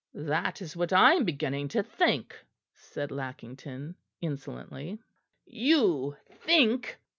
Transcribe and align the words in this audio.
"That 0.15 0.63
is 0.63 0.75
what 0.75 0.91
I 0.91 1.13
am 1.13 1.25
beginning 1.25 1.67
to 1.67 1.83
think," 1.83 2.35
said 2.73 3.11
Lackington 3.11 3.93
insolently. 4.19 4.97
"You 5.45 6.15
think!" 6.31 6.97